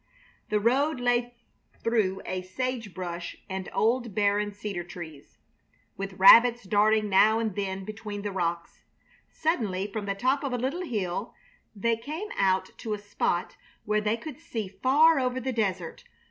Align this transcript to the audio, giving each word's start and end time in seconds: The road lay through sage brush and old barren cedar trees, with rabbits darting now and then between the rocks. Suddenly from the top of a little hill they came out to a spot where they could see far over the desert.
The 0.49 0.59
road 0.59 0.99
lay 0.99 1.35
through 1.83 2.23
sage 2.43 2.91
brush 2.91 3.35
and 3.47 3.69
old 3.71 4.15
barren 4.15 4.51
cedar 4.51 4.83
trees, 4.83 5.37
with 5.95 6.13
rabbits 6.17 6.63
darting 6.63 7.07
now 7.07 7.37
and 7.37 7.55
then 7.55 7.85
between 7.85 8.23
the 8.23 8.31
rocks. 8.31 8.85
Suddenly 9.31 9.85
from 9.93 10.07
the 10.07 10.15
top 10.15 10.43
of 10.43 10.53
a 10.53 10.57
little 10.57 10.83
hill 10.85 11.35
they 11.75 11.97
came 11.97 12.29
out 12.35 12.71
to 12.79 12.95
a 12.95 12.97
spot 12.97 13.57
where 13.85 14.01
they 14.01 14.17
could 14.17 14.39
see 14.39 14.67
far 14.67 15.19
over 15.19 15.39
the 15.39 15.53
desert. 15.53 16.03